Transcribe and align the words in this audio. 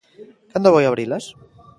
¿Cando 0.51 0.73
vai 0.75 0.83
abrilas? 0.87 1.25